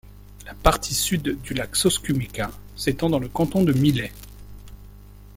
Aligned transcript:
La 0.47 0.55
partie 0.55 0.95
Sud 0.95 1.39
du 1.43 1.53
lac 1.53 1.75
Soscumica 1.75 2.49
s’étend 2.75 3.11
dans 3.11 3.19
le 3.19 3.29
canton 3.29 3.63
de 3.63 3.71
Millet. 3.71 4.11